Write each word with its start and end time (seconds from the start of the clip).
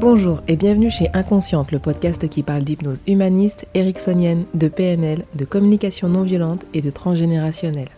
Bonjour 0.00 0.42
et 0.46 0.54
bienvenue 0.54 0.90
chez 0.90 1.10
Inconsciente, 1.12 1.72
le 1.72 1.80
podcast 1.80 2.28
qui 2.28 2.44
parle 2.44 2.62
d'hypnose 2.62 3.02
humaniste, 3.08 3.66
ericksonienne, 3.74 4.44
de 4.54 4.68
PNL, 4.68 5.24
de 5.34 5.44
communication 5.44 6.08
non 6.08 6.22
violente 6.22 6.64
et 6.72 6.80
de 6.80 6.90
transgénérationnel. 6.90 7.88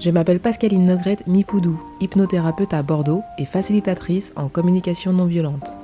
Je 0.00 0.10
m'appelle 0.10 0.40
Pascaline 0.40 0.86
Nogrette 0.86 1.28
Mipoudou, 1.28 1.80
hypnothérapeute 2.00 2.74
à 2.74 2.82
Bordeaux 2.82 3.22
et 3.38 3.46
facilitatrice 3.46 4.32
en 4.34 4.48
communication 4.48 5.12
non 5.12 5.26
violente. 5.26 5.76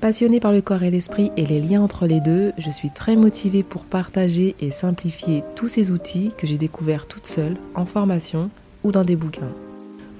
Passionnée 0.00 0.38
par 0.38 0.52
le 0.52 0.60
corps 0.60 0.84
et 0.84 0.92
l'esprit 0.92 1.32
et 1.36 1.46
les 1.46 1.60
liens 1.60 1.82
entre 1.82 2.06
les 2.06 2.20
deux, 2.20 2.52
je 2.56 2.70
suis 2.70 2.90
très 2.90 3.16
motivée 3.16 3.64
pour 3.64 3.84
partager 3.84 4.54
et 4.60 4.70
simplifier 4.70 5.42
tous 5.56 5.66
ces 5.66 5.90
outils 5.90 6.30
que 6.38 6.46
j'ai 6.46 6.58
découverts 6.58 7.08
toute 7.08 7.26
seule 7.26 7.56
en 7.74 7.86
formation 7.86 8.50
ou 8.84 8.92
dans 8.92 9.02
des 9.02 9.16
bouquins. 9.16 9.50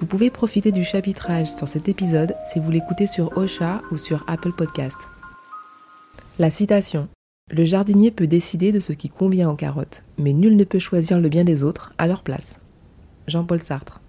Vous 0.01 0.07
pouvez 0.07 0.31
profiter 0.31 0.71
du 0.71 0.83
chapitrage 0.83 1.51
sur 1.51 1.67
cet 1.67 1.87
épisode 1.87 2.33
si 2.43 2.59
vous 2.59 2.71
l'écoutez 2.71 3.05
sur 3.05 3.37
Ocha 3.37 3.83
ou 3.91 3.97
sur 3.97 4.23
Apple 4.25 4.51
Podcast. 4.51 4.97
La 6.39 6.49
citation. 6.49 7.07
Le 7.51 7.65
jardinier 7.65 8.09
peut 8.09 8.25
décider 8.25 8.71
de 8.71 8.79
ce 8.79 8.93
qui 8.93 9.09
convient 9.09 9.51
aux 9.51 9.55
carottes, 9.55 10.01
mais 10.17 10.33
nul 10.33 10.57
ne 10.57 10.63
peut 10.63 10.79
choisir 10.79 11.19
le 11.19 11.29
bien 11.29 11.43
des 11.43 11.61
autres 11.61 11.93
à 11.99 12.07
leur 12.07 12.23
place. 12.23 12.57
Jean-Paul 13.27 13.61
Sartre. 13.61 14.01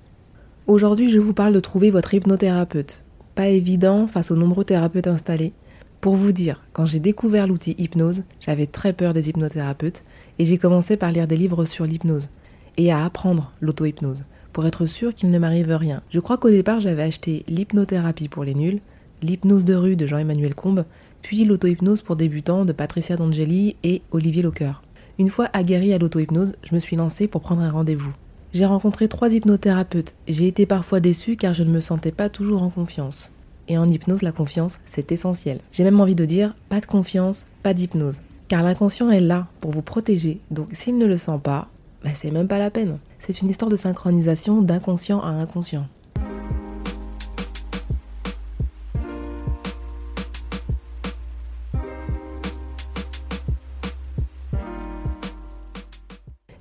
Aujourd'hui, 0.67 1.11
je 1.11 1.19
vous 1.19 1.35
parle 1.35 1.53
de 1.53 1.61
trouver 1.61 1.91
votre 1.91 2.15
hypnothérapeute. 2.15 3.05
Pas 3.35 3.49
évident 3.49 4.07
face 4.07 4.31
aux 4.31 4.37
nombreux 4.37 4.65
thérapeutes 4.65 5.09
installés. 5.09 5.53
Pour 6.01 6.15
vous 6.15 6.33
dire, 6.33 6.63
quand 6.73 6.87
j'ai 6.87 7.01
découvert 7.01 7.47
l'outil 7.47 7.75
hypnose, 7.77 8.23
j'avais 8.41 8.67
très 8.67 8.95
peur 8.95 9.13
des 9.13 9.29
hypnothérapeutes 9.29 10.05
et 10.39 10.47
j'ai 10.47 10.57
commencé 10.57 10.97
par 10.97 11.13
lire 11.13 11.27
des 11.27 11.37
livres 11.37 11.67
sur 11.67 11.85
l'hypnose 11.85 12.31
et 12.79 12.91
à 12.91 13.05
apprendre 13.05 13.53
l'auto-hypnose 13.61 14.25
pour 14.53 14.67
être 14.67 14.87
sûr 14.87 15.15
qu'il 15.15 15.31
ne 15.31 15.39
m'arrive 15.39 15.75
rien. 15.75 16.03
Je 16.11 16.21
crois 16.21 16.37
qu'au 16.37 16.51
départ, 16.51 16.81
j'avais 16.81 17.03
acheté 17.03 17.45
l'hypnothérapie 17.49 18.29
pour 18.29 18.45
les 18.45 18.55
nuls, 18.55 18.81
l'hypnose 19.23 19.65
de 19.65 19.75
rue 19.75 19.97
de 19.97 20.07
Jean-Emmanuel 20.07 20.55
Combe, 20.55 20.85
puis 21.23 21.45
l'auto-hypnose 21.45 22.03
pour 22.03 22.17
débutants 22.17 22.65
de 22.65 22.73
Patricia 22.73 23.17
D'Angeli 23.17 23.77
et 23.85 24.03
Olivier 24.11 24.43
Locker. 24.43 24.73
Une 25.19 25.31
fois 25.31 25.49
aguerri 25.53 25.93
à 25.93 25.99
l'auto-hypnose, 25.99 26.55
je 26.65 26.75
me 26.75 26.81
suis 26.81 26.97
lancée 26.97 27.29
pour 27.29 27.41
prendre 27.41 27.63
un 27.63 27.71
rendez-vous. 27.71 28.13
J'ai 28.53 28.67
rencontré 28.67 29.09
trois 29.09 29.33
hypnothérapeutes. 29.33 30.15
J'ai 30.29 30.47
été 30.47 30.67
parfois 30.67 31.01
déçue 31.01 31.37
car 31.37 31.55
je 31.55 31.63
ne 31.63 31.71
me 31.71 31.81
sentais 31.81 32.13
pas 32.13 32.29
toujours 32.29 32.63
en 32.63 32.71
confiance. 32.71 33.33
Et 33.69 33.79
en 33.79 33.89
hypnose, 33.89 34.23
la 34.23 34.33
confiance, 34.33 34.79
c'est 34.85 35.13
essentiel. 35.13 35.61
J'ai 35.71 35.85
même 35.85 36.01
envie 36.01 36.15
de 36.15 36.25
dire, 36.25 36.55
pas 36.69 36.81
de 36.81 36.87
confiance, 36.87 37.47
pas 37.63 37.73
d'hypnose. 37.73 38.21
Car 38.49 38.63
l'inconscient 38.63 39.11
est 39.11 39.21
là 39.21 39.47
pour 39.61 39.71
vous 39.71 39.83
protéger. 39.83 40.41
Donc 40.51 40.69
s'il 40.73 40.99
ne 40.99 41.07
le 41.07 41.17
sent 41.17 41.39
pas, 41.43 41.69
bah, 42.05 42.11
c'est 42.15 42.31
même 42.31 42.49
pas 42.49 42.59
la 42.59 42.71
peine. 42.71 42.99
C'est 43.25 43.41
une 43.41 43.49
histoire 43.49 43.71
de 43.71 43.77
synchronisation 43.77 44.63
d'inconscient 44.63 45.21
à 45.21 45.29
inconscient. 45.29 45.87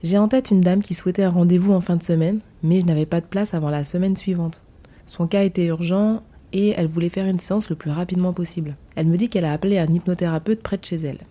J'ai 0.03 0.19
en 0.19 0.27
tête 0.27 0.51
une 0.51 0.61
dame 0.61 0.83
qui 0.83 0.93
souhaitait 0.93 1.23
un 1.23 1.31
rendez-vous 1.31 1.73
en 1.73 1.81
fin 1.81 1.95
de 1.95 2.03
semaine, 2.03 2.41
mais 2.61 2.81
je 2.81 2.85
n'avais 2.85 3.07
pas 3.07 3.21
de 3.21 3.25
place 3.25 3.55
avant 3.55 3.71
la 3.71 3.83
semaine 3.83 4.15
suivante. 4.15 4.61
Son 5.07 5.25
cas 5.25 5.43
était 5.43 5.65
urgent 5.65 6.21
et 6.53 6.75
elle 6.77 6.87
voulait 6.87 7.09
faire 7.09 7.25
une 7.25 7.39
séance 7.39 7.71
le 7.71 7.75
plus 7.75 7.89
rapidement 7.89 8.33
possible. 8.33 8.75
Elle 8.95 9.07
me 9.07 9.17
dit 9.17 9.29
qu'elle 9.29 9.45
a 9.45 9.53
appelé 9.53 9.79
un 9.79 9.91
hypnothérapeute 9.91 10.61
près 10.61 10.77
de 10.77 10.85
chez 10.85 10.97
elle. 10.97 11.21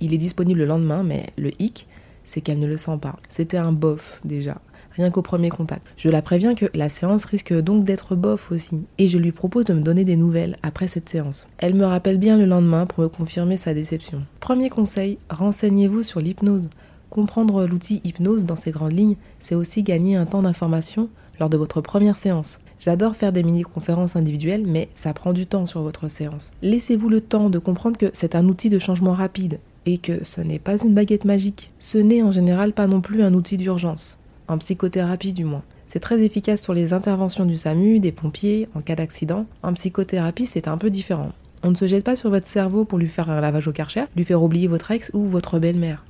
Il 0.00 0.12
est 0.12 0.18
disponible 0.18 0.58
le 0.58 0.66
lendemain, 0.66 1.04
mais 1.04 1.26
le 1.38 1.52
hic, 1.60 1.86
c'est 2.24 2.40
qu'elle 2.40 2.58
ne 2.58 2.66
le 2.66 2.76
sent 2.76 2.98
pas. 3.00 3.16
C'était 3.28 3.58
un 3.58 3.72
bof 3.72 4.20
déjà 4.24 4.60
rien 4.96 5.10
qu'au 5.10 5.22
premier 5.22 5.48
contact. 5.48 5.86
Je 5.96 6.08
la 6.08 6.22
préviens 6.22 6.54
que 6.54 6.66
la 6.74 6.88
séance 6.88 7.24
risque 7.24 7.52
donc 7.52 7.84
d'être 7.84 8.14
bof 8.14 8.50
aussi, 8.52 8.86
et 8.98 9.08
je 9.08 9.18
lui 9.18 9.32
propose 9.32 9.64
de 9.64 9.74
me 9.74 9.80
donner 9.80 10.04
des 10.04 10.16
nouvelles 10.16 10.56
après 10.62 10.88
cette 10.88 11.08
séance. 11.08 11.46
Elle 11.58 11.74
me 11.74 11.84
rappelle 11.84 12.18
bien 12.18 12.36
le 12.36 12.46
lendemain 12.46 12.86
pour 12.86 13.02
me 13.02 13.08
confirmer 13.08 13.56
sa 13.56 13.74
déception. 13.74 14.22
Premier 14.40 14.70
conseil, 14.70 15.18
renseignez-vous 15.30 16.02
sur 16.02 16.20
l'hypnose. 16.20 16.68
Comprendre 17.10 17.66
l'outil 17.66 18.00
hypnose 18.04 18.44
dans 18.44 18.56
ses 18.56 18.70
grandes 18.70 18.96
lignes, 18.96 19.16
c'est 19.38 19.54
aussi 19.54 19.82
gagner 19.82 20.16
un 20.16 20.24
temps 20.24 20.42
d'information 20.42 21.10
lors 21.38 21.50
de 21.50 21.58
votre 21.58 21.80
première 21.80 22.16
séance. 22.16 22.58
J'adore 22.80 23.14
faire 23.14 23.32
des 23.32 23.42
mini-conférences 23.42 24.16
individuelles, 24.16 24.64
mais 24.66 24.88
ça 24.94 25.12
prend 25.12 25.32
du 25.32 25.46
temps 25.46 25.66
sur 25.66 25.82
votre 25.82 26.08
séance. 26.08 26.50
Laissez-vous 26.62 27.08
le 27.08 27.20
temps 27.20 27.48
de 27.48 27.58
comprendre 27.58 27.96
que 27.96 28.10
c'est 28.12 28.34
un 28.34 28.48
outil 28.48 28.70
de 28.70 28.78
changement 28.78 29.12
rapide 29.12 29.60
et 29.86 29.98
que 29.98 30.24
ce 30.24 30.40
n'est 30.40 30.58
pas 30.58 30.82
une 30.82 30.94
baguette 30.94 31.24
magique. 31.24 31.70
Ce 31.78 31.98
n'est 31.98 32.22
en 32.22 32.32
général 32.32 32.72
pas 32.72 32.86
non 32.86 33.00
plus 33.00 33.22
un 33.22 33.34
outil 33.34 33.56
d'urgence 33.56 34.18
en 34.52 34.58
psychothérapie 34.58 35.32
du 35.32 35.44
moins. 35.44 35.62
C'est 35.86 36.00
très 36.00 36.22
efficace 36.22 36.62
sur 36.62 36.74
les 36.74 36.92
interventions 36.92 37.44
du 37.44 37.56
SAMU, 37.56 38.00
des 38.00 38.12
pompiers, 38.12 38.68
en 38.74 38.80
cas 38.80 38.94
d'accident. 38.94 39.46
En 39.62 39.72
psychothérapie, 39.72 40.46
c'est 40.46 40.68
un 40.68 40.78
peu 40.78 40.90
différent. 40.90 41.32
On 41.62 41.70
ne 41.70 41.76
se 41.76 41.86
jette 41.86 42.04
pas 42.04 42.16
sur 42.16 42.30
votre 42.30 42.46
cerveau 42.46 42.84
pour 42.84 42.98
lui 42.98 43.08
faire 43.08 43.30
un 43.30 43.40
lavage 43.40 43.68
au 43.68 43.72
karcher, 43.72 44.04
lui 44.16 44.24
faire 44.24 44.42
oublier 44.42 44.68
votre 44.68 44.90
ex 44.90 45.10
ou 45.14 45.24
votre 45.24 45.58
belle-mère. 45.58 46.04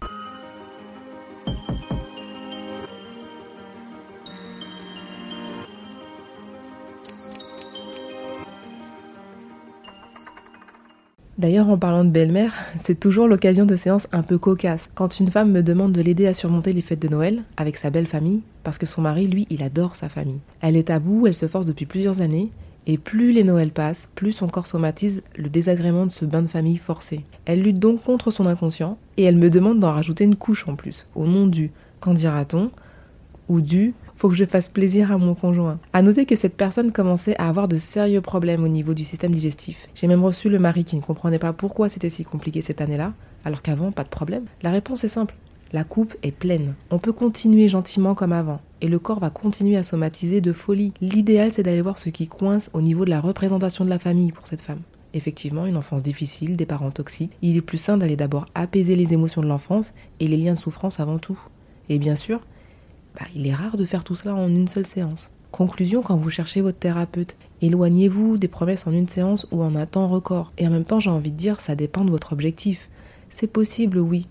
D'ailleurs, 11.38 11.70
en 11.70 11.78
parlant 11.78 12.04
de 12.04 12.10
belle-mère, 12.10 12.54
c'est 12.78 12.98
toujours 12.98 13.26
l'occasion 13.26 13.64
de 13.64 13.76
séances 13.76 14.06
un 14.12 14.22
peu 14.22 14.38
cocasses. 14.38 14.88
Quand 14.94 15.18
une 15.18 15.30
femme 15.30 15.50
me 15.50 15.62
demande 15.62 15.92
de 15.92 16.02
l'aider 16.02 16.26
à 16.26 16.34
surmonter 16.34 16.72
les 16.72 16.82
fêtes 16.82 17.02
de 17.02 17.08
Noël 17.08 17.42
avec 17.56 17.76
sa 17.76 17.90
belle 17.90 18.06
famille, 18.06 18.42
parce 18.62 18.78
que 18.78 18.86
son 18.86 19.00
mari, 19.00 19.26
lui, 19.26 19.46
il 19.50 19.62
adore 19.62 19.96
sa 19.96 20.08
famille. 20.08 20.40
Elle 20.60 20.76
est 20.76 20.90
à 20.90 20.98
bout, 20.98 21.26
elle 21.26 21.34
se 21.34 21.48
force 21.48 21.66
depuis 21.66 21.86
plusieurs 21.86 22.20
années, 22.20 22.50
et 22.86 22.98
plus 22.98 23.32
les 23.32 23.44
Noëls 23.44 23.70
passent, 23.70 24.08
plus 24.14 24.32
son 24.32 24.48
corps 24.48 24.66
somatise 24.66 25.22
le 25.36 25.48
désagrément 25.48 26.04
de 26.04 26.10
ce 26.10 26.24
bain 26.24 26.42
de 26.42 26.48
famille 26.48 26.76
forcé. 26.76 27.24
Elle 27.44 27.62
lutte 27.62 27.78
donc 27.78 28.02
contre 28.02 28.30
son 28.30 28.46
inconscient, 28.46 28.98
et 29.16 29.22
elle 29.22 29.36
me 29.36 29.50
demande 29.50 29.80
d'en 29.80 29.92
rajouter 29.92 30.24
une 30.24 30.36
couche 30.36 30.66
en 30.68 30.74
plus, 30.74 31.06
au 31.14 31.26
nom 31.26 31.46
du 31.46 31.70
qu'en 32.00 32.14
dira-t-on? 32.14 32.70
Ou 33.48 33.60
du 33.60 33.94
que 34.28 34.36
je 34.36 34.44
fasse 34.44 34.68
plaisir 34.68 35.12
à 35.12 35.18
mon 35.18 35.34
conjoint. 35.34 35.78
À 35.92 36.02
noter 36.02 36.26
que 36.26 36.36
cette 36.36 36.56
personne 36.56 36.92
commençait 36.92 37.36
à 37.36 37.48
avoir 37.48 37.68
de 37.68 37.76
sérieux 37.76 38.20
problèmes 38.20 38.64
au 38.64 38.68
niveau 38.68 38.94
du 38.94 39.04
système 39.04 39.32
digestif. 39.32 39.88
J'ai 39.94 40.06
même 40.06 40.24
reçu 40.24 40.48
le 40.48 40.58
mari 40.58 40.84
qui 40.84 40.96
ne 40.96 41.02
comprenait 41.02 41.38
pas 41.38 41.52
pourquoi 41.52 41.88
c'était 41.88 42.10
si 42.10 42.24
compliqué 42.24 42.60
cette 42.60 42.80
année-là, 42.80 43.14
alors 43.44 43.62
qu'avant, 43.62 43.92
pas 43.92 44.04
de 44.04 44.08
problème. 44.08 44.44
La 44.62 44.70
réponse 44.70 45.04
est 45.04 45.08
simple. 45.08 45.34
La 45.72 45.84
coupe 45.84 46.14
est 46.22 46.32
pleine. 46.32 46.74
On 46.90 46.98
peut 46.98 47.12
continuer 47.12 47.66
gentiment 47.66 48.14
comme 48.14 48.34
avant. 48.34 48.60
Et 48.82 48.88
le 48.88 48.98
corps 48.98 49.20
va 49.20 49.30
continuer 49.30 49.78
à 49.78 49.82
somatiser 49.82 50.42
de 50.42 50.52
folie. 50.52 50.92
L'idéal, 51.00 51.50
c'est 51.50 51.62
d'aller 51.62 51.80
voir 51.80 51.98
ce 51.98 52.10
qui 52.10 52.28
coince 52.28 52.68
au 52.74 52.82
niveau 52.82 53.06
de 53.06 53.10
la 53.10 53.20
représentation 53.20 53.84
de 53.84 53.90
la 53.90 53.98
famille 53.98 54.32
pour 54.32 54.46
cette 54.46 54.60
femme. 54.60 54.80
Effectivement, 55.14 55.66
une 55.66 55.76
enfance 55.76 56.02
difficile, 56.02 56.56
des 56.56 56.66
parents 56.66 56.90
toxiques. 56.90 57.32
Il 57.40 57.56
est 57.56 57.62
plus 57.62 57.78
sain 57.78 57.96
d'aller 57.96 58.16
d'abord 58.16 58.46
apaiser 58.54 58.96
les 58.96 59.14
émotions 59.14 59.40
de 59.40 59.46
l'enfance 59.46 59.94
et 60.20 60.28
les 60.28 60.36
liens 60.36 60.54
de 60.54 60.58
souffrance 60.58 61.00
avant 61.00 61.18
tout. 61.18 61.38
Et 61.88 61.98
bien 61.98 62.16
sûr, 62.16 62.40
bah, 63.18 63.26
il 63.34 63.46
est 63.46 63.54
rare 63.54 63.76
de 63.76 63.84
faire 63.84 64.04
tout 64.04 64.14
cela 64.14 64.34
en 64.34 64.48
une 64.48 64.68
seule 64.68 64.86
séance. 64.86 65.30
Conclusion, 65.50 66.02
quand 66.02 66.16
vous 66.16 66.30
cherchez 66.30 66.60
votre 66.60 66.78
thérapeute, 66.78 67.36
éloignez-vous 67.60 68.38
des 68.38 68.48
promesses 68.48 68.86
en 68.86 68.92
une 68.92 69.08
séance 69.08 69.46
ou 69.50 69.62
en 69.62 69.76
un 69.76 69.86
temps 69.86 70.08
record. 70.08 70.52
Et 70.58 70.66
en 70.66 70.70
même 70.70 70.84
temps, 70.84 71.00
j'ai 71.00 71.10
envie 71.10 71.32
de 71.32 71.36
dire, 71.36 71.60
ça 71.60 71.74
dépend 71.74 72.04
de 72.04 72.10
votre 72.10 72.32
objectif. 72.32 72.88
C'est 73.28 73.46
possible, 73.46 73.98
oui, 73.98 74.28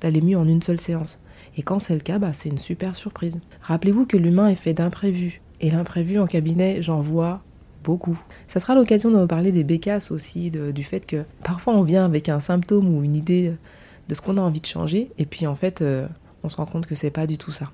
d'aller 0.00 0.20
mieux 0.20 0.36
en 0.36 0.48
une 0.48 0.62
seule 0.62 0.80
séance. 0.80 1.18
Et 1.56 1.62
quand 1.62 1.78
c'est 1.78 1.94
le 1.94 2.00
cas, 2.00 2.18
bah, 2.18 2.32
c'est 2.32 2.48
une 2.48 2.58
super 2.58 2.96
surprise. 2.96 3.38
Rappelez-vous 3.62 4.06
que 4.06 4.16
l'humain 4.16 4.48
est 4.48 4.56
fait 4.56 4.74
d'imprévus. 4.74 5.40
Et 5.60 5.70
l'imprévu 5.70 6.18
en 6.18 6.26
cabinet, 6.26 6.82
j'en 6.82 7.00
vois 7.00 7.40
beaucoup. 7.84 8.18
Ça 8.48 8.58
sera 8.58 8.74
l'occasion 8.74 9.10
de 9.10 9.26
parler 9.26 9.52
des 9.52 9.62
bécasses 9.62 10.10
aussi, 10.10 10.50
du 10.50 10.82
fait 10.82 11.06
que 11.06 11.24
parfois 11.44 11.74
on 11.74 11.82
vient 11.82 12.04
avec 12.04 12.28
un 12.28 12.40
symptôme 12.40 12.92
ou 12.92 13.04
une 13.04 13.14
idée 13.14 13.52
de 14.08 14.14
ce 14.14 14.20
qu'on 14.20 14.36
a 14.38 14.40
envie 14.40 14.60
de 14.60 14.66
changer, 14.66 15.10
et 15.18 15.26
puis 15.26 15.46
en 15.46 15.54
fait, 15.54 15.82
euh, 15.82 16.06
on 16.42 16.48
se 16.48 16.56
rend 16.56 16.66
compte 16.66 16.86
que 16.86 16.94
c'est 16.94 17.10
pas 17.10 17.26
du 17.26 17.38
tout 17.38 17.50
ça. 17.50 17.70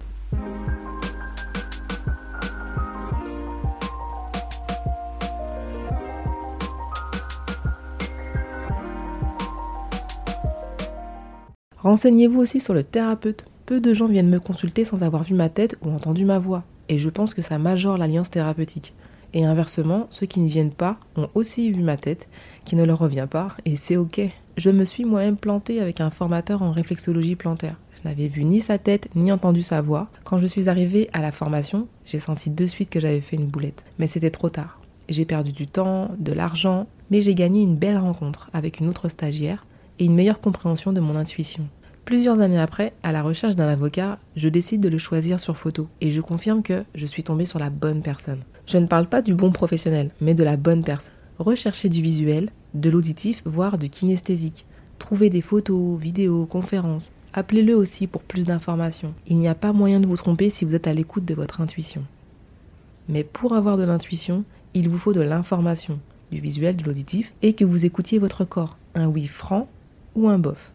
Renseignez-vous 11.83 12.39
aussi 12.39 12.61
sur 12.61 12.75
le 12.75 12.83
thérapeute. 12.83 13.47
Peu 13.65 13.81
de 13.81 13.95
gens 13.95 14.07
viennent 14.07 14.29
me 14.29 14.39
consulter 14.39 14.85
sans 14.85 15.03
avoir 15.03 15.23
vu 15.23 15.33
ma 15.33 15.49
tête 15.49 15.77
ou 15.83 15.91
entendu 15.91 16.27
ma 16.27 16.39
voix, 16.39 16.63
et 16.91 16.99
je 16.99 17.09
pense 17.09 17.33
que 17.33 17.41
ça 17.41 17.59
majore 17.59 17.97
l'alliance 17.97 18.29
thérapeutique. 18.29 18.93
Et 19.33 19.47
inversement, 19.47 20.07
ceux 20.11 20.27
qui 20.27 20.41
ne 20.41 20.49
viennent 20.49 20.73
pas 20.73 20.99
ont 21.17 21.29
aussi 21.35 21.71
vu 21.73 21.83
ma 21.83 21.97
tête, 21.97 22.29
qui 22.67 22.77
ne 22.77 22.85
leur 22.85 22.99
revient 22.99 23.29
pas, 23.31 23.57
et 23.65 23.77
c'est 23.77 23.97
ok. 23.97 24.21
Je 24.59 24.69
me 24.69 24.85
suis 24.85 25.07
moi-même 25.07 25.39
plantée 25.39 25.81
avec 25.81 26.03
un 26.03 26.11
formateur 26.11 26.61
en 26.61 26.71
réflexologie 26.71 27.37
plantaire. 27.37 27.77
Je 27.95 28.07
n'avais 28.07 28.29
vu 28.29 28.45
ni 28.45 28.61
sa 28.61 28.77
tête 28.77 29.09
ni 29.15 29.33
entendu 29.33 29.63
sa 29.63 29.81
voix. 29.81 30.09
Quand 30.25 30.39
je 30.39 30.47
suis 30.47 30.69
arrivée 30.69 31.09
à 31.15 31.23
la 31.23 31.33
formation, 31.33 31.89
j'ai 32.05 32.21
senti 32.21 32.51
de 32.51 32.67
suite 32.67 32.91
que 32.91 33.01
j'avais 33.01 33.23
fait 33.23 33.37
une 33.37 33.47
boulette. 33.47 33.87
Mais 33.99 34.07
c'était 34.07 34.31
trop 34.31 34.51
tard. 34.51 34.81
J'ai 35.09 35.25
perdu 35.25 35.53
du 35.53 35.67
temps, 35.67 36.11
de 36.19 36.33
l'argent, 36.33 36.89
mais 37.11 37.23
j'ai 37.23 37.35
gagné 37.35 37.63
une 37.63 37.77
belle 37.77 37.99
rencontre 37.99 38.51
avec 38.53 38.81
une 38.81 38.89
autre 38.89 39.09
stagiaire 39.09 39.65
et 40.01 40.05
une 40.07 40.15
meilleure 40.15 40.41
compréhension 40.41 40.93
de 40.93 41.01
mon 41.01 41.15
intuition. 41.15 41.69
Plusieurs 42.05 42.41
années 42.41 42.59
après, 42.59 42.93
à 43.05 43.13
la 43.13 43.23
recherche 43.23 43.55
d'un 43.55 43.69
avocat, 43.69 44.19
je 44.35 44.49
décide 44.49 44.81
de 44.81 44.89
le 44.89 44.99
choisir 44.99 45.39
sur 45.39 45.57
photo 45.57 45.87
et 46.01 46.11
je 46.11 46.21
confirme 46.21 46.63
que 46.63 46.83
je 46.97 47.07
suis 47.07 47.23
tombée 47.23 47.47
sur 47.47 47.61
la 47.61 47.71
bonne 47.71 48.03
personne. 48.03 48.41
Je 48.67 48.79
ne 48.79 48.87
parle 48.87 49.07
pas 49.07 49.23
du 49.23 49.35
bon 49.35 49.53
professionnel, 49.53 50.11
mais 50.21 50.35
de 50.35 50.43
la 50.43 50.57
bonne 50.57 50.83
personne. 50.83 51.13
Recherchez 51.39 51.89
du 51.89 52.03
visuel, 52.03 52.51
de 52.75 52.91
l'auditif, 52.91 53.43
voire 53.45 53.79
du 53.79 53.91
kinesthésique. 53.91 54.67
Trouvez 54.99 55.31
des 55.31 55.41
photos, 55.41 55.99
vidéos, 56.01 56.47
conférences. 56.47 57.13
Appelez-le 57.33 57.77
aussi 57.77 58.07
pour 58.07 58.23
plus 58.23 58.45
d'informations. 58.45 59.15
Il 59.29 59.39
n'y 59.39 59.49
a 59.49 59.55
pas 59.55 59.73
moyen 59.73 60.01
de 60.01 60.07
vous 60.07 60.17
tromper 60.17 60.51
si 60.51 60.65
vous 60.65 60.75
êtes 60.75 60.89
à 60.89 60.93
l'écoute 60.93 61.25
de 61.25 61.35
votre 61.35 61.61
intuition. 61.61 62.03
Mais 63.09 63.23
pour 63.23 63.55
avoir 63.55 63.77
de 63.77 63.85
l'intuition, 63.85 64.45
il 64.75 64.89
vous 64.89 64.99
faut 64.99 65.13
de 65.13 65.21
l'information, 65.21 66.01
du 66.33 66.41
visuel, 66.41 66.77
de 66.77 66.85
l'auditif, 66.85 67.33
et 67.43 67.53
que 67.53 67.65
vous 67.65 67.85
écoutiez 67.85 68.19
votre 68.19 68.45
corps, 68.45 68.77
un 68.95 69.07
oui 69.07 69.27
franc 69.27 69.69
ou 70.15 70.29
un 70.29 70.39
bof. 70.39 70.73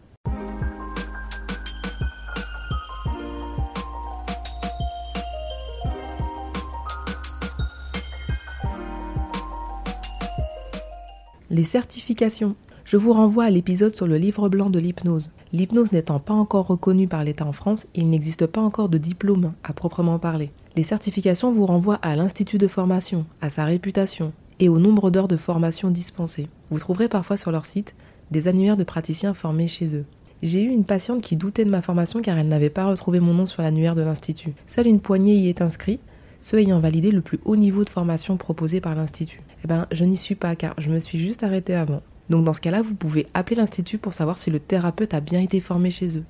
Les 11.50 11.64
certifications. 11.64 12.56
Je 12.84 12.96
vous 12.96 13.12
renvoie 13.12 13.44
à 13.44 13.50
l'épisode 13.50 13.96
sur 13.96 14.06
le 14.06 14.16
livre 14.16 14.48
blanc 14.48 14.68
de 14.68 14.78
l'hypnose. 14.78 15.30
L'hypnose 15.52 15.90
n'étant 15.90 16.20
pas 16.20 16.34
encore 16.34 16.66
reconnue 16.66 17.08
par 17.08 17.24
l'État 17.24 17.46
en 17.46 17.52
France, 17.52 17.86
il 17.94 18.10
n'existe 18.10 18.46
pas 18.46 18.60
encore 18.60 18.88
de 18.88 18.98
diplôme 18.98 19.54
à 19.64 19.72
proprement 19.72 20.18
parler. 20.18 20.50
Les 20.76 20.82
certifications 20.82 21.50
vous 21.50 21.66
renvoient 21.66 21.98
à 22.02 22.14
l'institut 22.14 22.58
de 22.58 22.68
formation, 22.68 23.24
à 23.40 23.48
sa 23.48 23.64
réputation 23.64 24.32
et 24.60 24.68
au 24.68 24.78
nombre 24.78 25.10
d'heures 25.10 25.28
de 25.28 25.36
formation 25.36 25.90
dispensées. 25.90 26.48
Vous 26.70 26.78
trouverez 26.78 27.08
parfois 27.08 27.36
sur 27.36 27.50
leur 27.50 27.64
site 27.64 27.94
des 28.30 28.48
annuaires 28.48 28.76
de 28.76 28.84
praticiens 28.84 29.34
formés 29.34 29.68
chez 29.68 29.94
eux. 29.96 30.04
J'ai 30.42 30.62
eu 30.62 30.68
une 30.68 30.84
patiente 30.84 31.22
qui 31.22 31.36
doutait 31.36 31.64
de 31.64 31.70
ma 31.70 31.82
formation 31.82 32.20
car 32.20 32.38
elle 32.38 32.48
n'avait 32.48 32.70
pas 32.70 32.86
retrouvé 32.86 33.20
mon 33.20 33.32
nom 33.32 33.46
sur 33.46 33.62
l'annuaire 33.62 33.94
de 33.94 34.02
l'Institut. 34.02 34.54
Seule 34.66 34.86
une 34.86 35.00
poignée 35.00 35.34
y 35.34 35.48
est 35.48 35.62
inscrite, 35.62 36.00
ceux 36.40 36.58
ayant 36.58 36.78
validé 36.78 37.10
le 37.10 37.22
plus 37.22 37.40
haut 37.44 37.56
niveau 37.56 37.84
de 37.84 37.90
formation 37.90 38.36
proposé 38.36 38.80
par 38.80 38.94
l'Institut. 38.94 39.40
Eh 39.64 39.66
ben, 39.66 39.86
je 39.92 40.04
n'y 40.04 40.16
suis 40.16 40.34
pas 40.34 40.54
car 40.54 40.74
je 40.78 40.90
me 40.90 40.98
suis 40.98 41.18
juste 41.18 41.42
arrêtée 41.42 41.74
avant. 41.74 42.02
Donc 42.28 42.44
dans 42.44 42.52
ce 42.52 42.60
cas-là, 42.60 42.82
vous 42.82 42.94
pouvez 42.94 43.26
appeler 43.34 43.56
l'Institut 43.56 43.98
pour 43.98 44.12
savoir 44.12 44.38
si 44.38 44.50
le 44.50 44.60
thérapeute 44.60 45.14
a 45.14 45.20
bien 45.20 45.40
été 45.40 45.60
formé 45.60 45.90
chez 45.90 46.18
eux. 46.18 46.24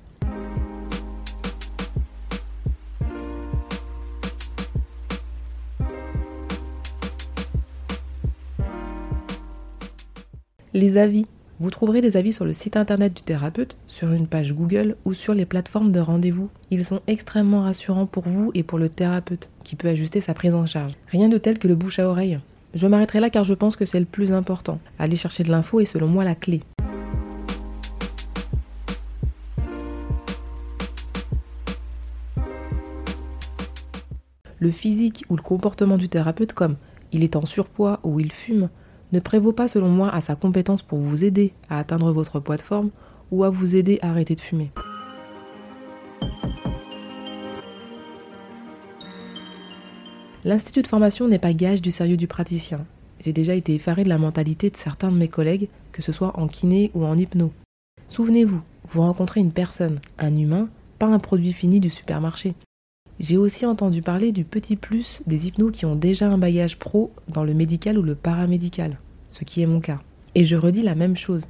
Les 10.73 10.97
avis. 10.97 11.25
Vous 11.59 11.71
trouverez 11.71 12.01
des 12.01 12.17
avis 12.17 12.33
sur 12.33 12.45
le 12.45 12.53
site 12.53 12.77
internet 12.77 13.15
du 13.15 13.23
thérapeute, 13.23 13.77
sur 13.87 14.11
une 14.11 14.27
page 14.27 14.53
Google 14.53 14.95
ou 15.05 15.15
sur 15.15 15.33
les 15.33 15.47
plateformes 15.47 15.91
de 15.91 15.99
rendez-vous. 15.99 16.49
Ils 16.69 16.85
sont 16.85 17.01
extrêmement 17.07 17.63
rassurants 17.63 18.05
pour 18.05 18.29
vous 18.29 18.51
et 18.53 18.61
pour 18.61 18.77
le 18.77 18.89
thérapeute, 18.89 19.49
qui 19.63 19.75
peut 19.75 19.87
ajuster 19.87 20.21
sa 20.21 20.35
prise 20.35 20.53
en 20.53 20.67
charge. 20.67 20.93
Rien 21.09 21.29
de 21.29 21.37
tel 21.39 21.57
que 21.57 21.67
le 21.67 21.73
bouche 21.73 21.97
à 21.97 22.07
oreille. 22.07 22.39
Je 22.75 22.85
m'arrêterai 22.85 23.21
là 23.21 23.31
car 23.31 23.43
je 23.43 23.55
pense 23.55 23.75
que 23.75 23.85
c'est 23.85 23.99
le 23.99 24.05
plus 24.05 24.33
important. 24.33 24.77
Aller 24.99 25.15
chercher 25.15 25.41
de 25.41 25.49
l'info 25.49 25.79
est 25.79 25.85
selon 25.85 26.05
moi 26.05 26.23
la 26.23 26.35
clé. 26.35 26.61
Le 34.59 34.69
physique 34.69 35.25
ou 35.29 35.35
le 35.35 35.41
comportement 35.41 35.97
du 35.97 36.07
thérapeute 36.07 36.53
comme 36.53 36.75
il 37.11 37.23
est 37.23 37.35
en 37.35 37.47
surpoids 37.47 37.99
ou 38.03 38.19
il 38.19 38.31
fume 38.31 38.69
ne 39.11 39.19
prévaut 39.19 39.53
pas 39.53 39.67
selon 39.67 39.89
moi 39.89 40.09
à 40.09 40.21
sa 40.21 40.35
compétence 40.35 40.81
pour 40.81 40.99
vous 40.99 41.23
aider 41.23 41.53
à 41.69 41.79
atteindre 41.79 42.11
votre 42.11 42.39
poids 42.39 42.57
de 42.57 42.61
forme 42.61 42.89
ou 43.31 43.43
à 43.43 43.49
vous 43.49 43.75
aider 43.75 43.99
à 44.01 44.09
arrêter 44.09 44.35
de 44.35 44.41
fumer. 44.41 44.71
L'institut 50.43 50.81
de 50.81 50.87
formation 50.87 51.27
n'est 51.27 51.39
pas 51.39 51.53
gage 51.53 51.81
du 51.81 51.91
sérieux 51.91 52.15
du 52.15 52.27
praticien. 52.27 52.85
J'ai 53.23 53.33
déjà 53.33 53.53
été 53.53 53.75
effaré 53.75 54.03
de 54.03 54.09
la 54.09 54.17
mentalité 54.17 54.69
de 54.69 54.77
certains 54.77 55.11
de 55.11 55.17
mes 55.17 55.27
collègues, 55.27 55.67
que 55.91 56.01
ce 56.01 56.11
soit 56.11 56.39
en 56.39 56.47
kiné 56.47 56.91
ou 56.93 57.03
en 57.03 57.17
hypno. 57.17 57.51
Souvenez-vous, 58.07 58.61
vous 58.87 59.01
rencontrez 59.01 59.41
une 59.41 59.51
personne, 59.51 59.99
un 60.17 60.35
humain, 60.37 60.69
pas 60.99 61.07
un 61.07 61.19
produit 61.19 61.51
fini 61.51 61.79
du 61.79 61.89
supermarché. 61.89 62.55
J'ai 63.19 63.37
aussi 63.37 63.65
entendu 63.65 64.03
parler 64.03 64.31
du 64.31 64.43
petit 64.43 64.75
plus 64.75 65.23
des 65.25 65.47
hypnos 65.47 65.71
qui 65.71 65.85
ont 65.85 65.95
déjà 65.95 66.29
un 66.29 66.37
bagage 66.37 66.77
pro 66.77 67.11
dans 67.27 67.43
le 67.43 67.55
médical 67.55 67.97
ou 67.97 68.03
le 68.03 68.13
paramédical, 68.13 68.99
ce 69.29 69.43
qui 69.43 69.61
est 69.61 69.65
mon 69.65 69.79
cas. 69.79 69.99
Et 70.35 70.45
je 70.45 70.55
redis 70.55 70.83
la 70.83 70.93
même 70.93 71.17
chose. 71.17 71.43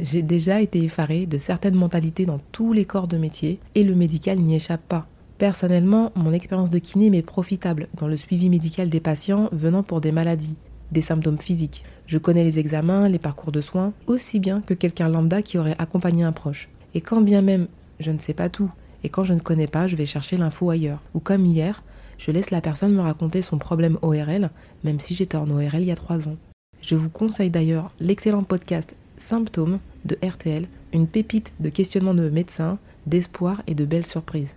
J'ai 0.00 0.22
déjà 0.22 0.60
été 0.60 0.80
effaré 0.80 1.26
de 1.26 1.36
certaines 1.36 1.74
mentalités 1.74 2.24
dans 2.24 2.38
tous 2.52 2.72
les 2.72 2.84
corps 2.84 3.08
de 3.08 3.16
métier 3.16 3.58
et 3.74 3.82
le 3.82 3.96
médical 3.96 4.38
n'y 4.38 4.54
échappe 4.54 4.86
pas. 4.88 5.08
Personnellement, 5.38 6.12
mon 6.14 6.32
expérience 6.32 6.70
de 6.70 6.78
kiné 6.78 7.10
m'est 7.10 7.22
profitable 7.22 7.88
dans 7.94 8.06
le 8.06 8.16
suivi 8.16 8.48
médical 8.48 8.88
des 8.88 9.00
patients 9.00 9.48
venant 9.50 9.82
pour 9.82 10.00
des 10.00 10.12
maladies, 10.12 10.54
des 10.92 11.02
symptômes 11.02 11.38
physiques. 11.38 11.82
Je 12.06 12.18
connais 12.18 12.44
les 12.44 12.60
examens, 12.60 13.08
les 13.08 13.18
parcours 13.18 13.50
de 13.50 13.60
soins, 13.60 13.92
aussi 14.06 14.38
bien 14.38 14.60
que 14.60 14.74
quelqu'un 14.74 15.08
lambda 15.08 15.42
qui 15.42 15.58
aurait 15.58 15.76
accompagné 15.78 16.22
un 16.22 16.32
proche. 16.32 16.68
Et 16.94 17.00
quand 17.00 17.20
bien 17.20 17.42
même 17.42 17.66
je 18.00 18.12
ne 18.12 18.18
sais 18.18 18.34
pas 18.34 18.48
tout, 18.48 18.70
et 19.04 19.08
quand 19.08 19.24
je 19.24 19.34
ne 19.34 19.40
connais 19.40 19.66
pas, 19.66 19.86
je 19.86 19.96
vais 19.96 20.06
chercher 20.06 20.36
l'info 20.36 20.70
ailleurs. 20.70 21.00
Ou 21.14 21.20
comme 21.20 21.46
hier, 21.46 21.82
je 22.18 22.30
laisse 22.30 22.50
la 22.50 22.60
personne 22.60 22.92
me 22.92 23.00
raconter 23.00 23.42
son 23.42 23.58
problème 23.58 23.98
ORL, 24.02 24.50
même 24.84 25.00
si 25.00 25.14
j'étais 25.14 25.36
en 25.36 25.50
ORL 25.50 25.80
il 25.80 25.84
y 25.84 25.92
a 25.92 25.96
trois 25.96 26.28
ans. 26.28 26.36
Je 26.82 26.94
vous 26.94 27.08
conseille 27.08 27.50
d'ailleurs 27.50 27.90
l'excellent 28.00 28.44
podcast 28.44 28.94
Symptômes 29.18 29.78
de 30.04 30.16
RTL, 30.24 30.66
une 30.92 31.06
pépite 31.06 31.52
de 31.60 31.68
questionnement 31.68 32.14
de 32.14 32.30
médecins, 32.30 32.78
d'espoir 33.06 33.62
et 33.66 33.74
de 33.74 33.84
belles 33.84 34.06
surprises. 34.06 34.54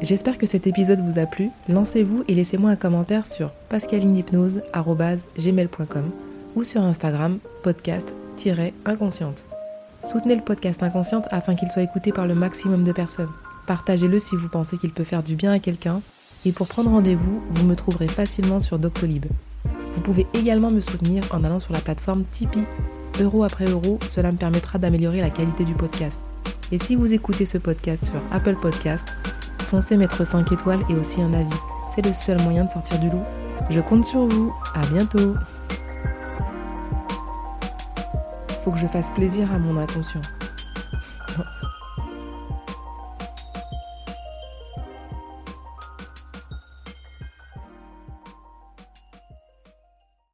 J'espère 0.00 0.38
que 0.38 0.46
cet 0.46 0.68
épisode 0.68 1.00
vous 1.00 1.18
a 1.18 1.26
plu. 1.26 1.50
Lancez-vous 1.68 2.22
et 2.28 2.34
laissez-moi 2.34 2.70
un 2.70 2.76
commentaire 2.76 3.26
sur 3.26 3.50
pascalinehypnose.gmail.com 3.68 6.10
ou 6.54 6.62
sur 6.62 6.82
Instagram 6.82 7.40
podcast-inconsciente. 7.64 9.44
Soutenez 10.04 10.36
le 10.36 10.42
podcast 10.42 10.80
Inconsciente 10.84 11.26
afin 11.30 11.56
qu'il 11.56 11.72
soit 11.72 11.82
écouté 11.82 12.12
par 12.12 12.28
le 12.28 12.36
maximum 12.36 12.84
de 12.84 12.92
personnes. 12.92 13.32
Partagez-le 13.68 14.18
si 14.18 14.34
vous 14.34 14.48
pensez 14.48 14.78
qu'il 14.78 14.92
peut 14.92 15.04
faire 15.04 15.22
du 15.22 15.36
bien 15.36 15.52
à 15.52 15.58
quelqu'un. 15.58 16.00
Et 16.46 16.52
pour 16.52 16.68
prendre 16.68 16.88
rendez-vous, 16.88 17.42
vous 17.50 17.66
me 17.66 17.76
trouverez 17.76 18.08
facilement 18.08 18.60
sur 18.60 18.78
Doctolib. 18.78 19.26
Vous 19.92 20.00
pouvez 20.00 20.26
également 20.32 20.70
me 20.70 20.80
soutenir 20.80 21.22
en 21.34 21.44
allant 21.44 21.58
sur 21.58 21.74
la 21.74 21.80
plateforme 21.80 22.24
Tipeee. 22.24 22.64
Euro 23.20 23.44
après 23.44 23.66
euro, 23.66 23.98
cela 24.08 24.32
me 24.32 24.38
permettra 24.38 24.78
d'améliorer 24.78 25.20
la 25.20 25.28
qualité 25.28 25.64
du 25.64 25.74
podcast. 25.74 26.18
Et 26.72 26.78
si 26.78 26.96
vous 26.96 27.12
écoutez 27.12 27.44
ce 27.44 27.58
podcast 27.58 28.06
sur 28.06 28.22
Apple 28.30 28.56
Podcast, 28.56 29.18
foncez 29.58 29.98
mettre 29.98 30.24
5 30.24 30.50
étoiles 30.50 30.80
et 30.88 30.94
aussi 30.94 31.20
un 31.20 31.34
avis. 31.34 31.52
C'est 31.94 32.06
le 32.06 32.14
seul 32.14 32.40
moyen 32.40 32.64
de 32.64 32.70
sortir 32.70 32.98
du 32.98 33.10
lot. 33.10 33.22
Je 33.68 33.80
compte 33.80 34.06
sur 34.06 34.26
vous. 34.26 34.50
À 34.74 34.86
bientôt. 34.86 35.34
Faut 38.64 38.70
que 38.70 38.78
je 38.78 38.86
fasse 38.86 39.10
plaisir 39.10 39.52
à 39.52 39.58
mon 39.58 39.78
inconscient. 39.78 40.22